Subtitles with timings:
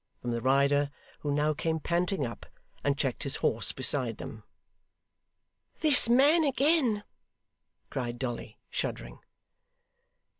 [0.19, 2.47] from the rider, who now came panting up,
[2.83, 4.41] and checked his horse beside them.
[5.81, 7.03] 'This man again!'
[7.91, 9.19] cried Dolly, shuddering.